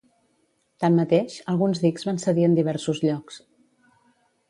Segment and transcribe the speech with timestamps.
[0.83, 3.43] Tanmateix, alguns dics van cedir en diversos llocs.